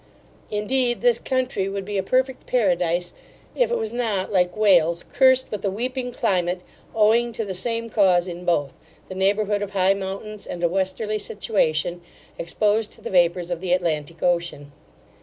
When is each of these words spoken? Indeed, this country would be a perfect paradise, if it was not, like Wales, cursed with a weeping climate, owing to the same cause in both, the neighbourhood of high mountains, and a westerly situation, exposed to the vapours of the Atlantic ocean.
Indeed, 0.49 1.01
this 1.01 1.19
country 1.19 1.69
would 1.69 1.85
be 1.85 1.99
a 1.99 2.01
perfect 2.01 2.47
paradise, 2.47 3.13
if 3.55 3.69
it 3.69 3.77
was 3.77 3.93
not, 3.93 4.33
like 4.33 4.57
Wales, 4.57 5.05
cursed 5.13 5.51
with 5.51 5.63
a 5.63 5.69
weeping 5.69 6.11
climate, 6.11 6.61
owing 6.95 7.31
to 7.33 7.45
the 7.45 7.53
same 7.53 7.87
cause 7.87 8.27
in 8.27 8.43
both, 8.43 8.73
the 9.09 9.13
neighbourhood 9.13 9.61
of 9.61 9.73
high 9.73 9.93
mountains, 9.93 10.47
and 10.47 10.63
a 10.63 10.67
westerly 10.67 11.19
situation, 11.19 12.01
exposed 12.39 12.91
to 12.93 13.01
the 13.01 13.11
vapours 13.11 13.51
of 13.51 13.61
the 13.61 13.73
Atlantic 13.73 14.23
ocean. 14.23 14.71